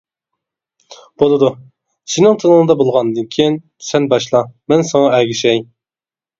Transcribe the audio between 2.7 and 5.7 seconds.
بولغاندىكىن سەن باشلا، مەن ساڭا ئەگىشەي!